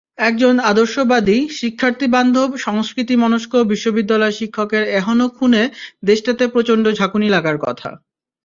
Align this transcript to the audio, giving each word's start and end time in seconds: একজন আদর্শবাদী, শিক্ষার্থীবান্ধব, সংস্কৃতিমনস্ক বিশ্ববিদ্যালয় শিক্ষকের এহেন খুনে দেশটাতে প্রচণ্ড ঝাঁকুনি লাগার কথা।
একজন 0.21 0.55
আদর্শবাদী, 0.71 1.37
শিক্ষার্থীবান্ধব, 1.59 2.49
সংস্কৃতিমনস্ক 2.57 3.53
বিশ্ববিদ্যালয় 3.71 4.37
শিক্ষকের 4.39 4.83
এহেন 4.91 5.19
খুনে 5.29 5.63
দেশটাতে 6.05 6.43
প্রচণ্ড 6.47 6.85
ঝাঁকুনি 6.91 7.27
লাগার 7.29 7.57
কথা। 7.57 7.89